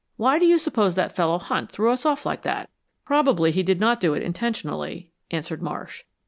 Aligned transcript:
Why 0.17 0.39
do 0.39 0.47
you 0.47 0.57
suppose 0.57 0.95
that 0.95 1.15
fellow 1.15 1.37
Hunt 1.37 1.71
threw 1.71 1.91
us 1.91 2.07
off 2.07 2.25
like 2.25 2.41
that?" 2.41 2.71
"Probably 3.05 3.51
he 3.51 3.61
did 3.61 3.79
not 3.79 3.99
do 4.01 4.15
it 4.15 4.23
intentionally," 4.23 5.11
answered 5.29 5.61
Marsh. 5.61 6.05